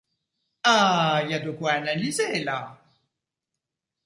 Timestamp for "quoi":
1.51-1.73